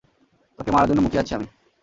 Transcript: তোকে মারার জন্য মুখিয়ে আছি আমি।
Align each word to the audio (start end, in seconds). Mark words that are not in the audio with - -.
তোকে 0.59 0.69
মারার 0.71 0.87
জন্য 0.89 1.01
মুখিয়ে 1.03 1.21
আছি 1.23 1.31
আমি। 1.37 1.47